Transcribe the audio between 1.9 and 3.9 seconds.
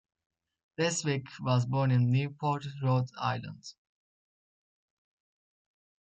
in Newport, Rhode Island.